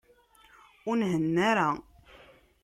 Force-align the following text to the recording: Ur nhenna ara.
Ur 0.89 0.95
nhenna 1.01 1.41
ara. 1.51 1.69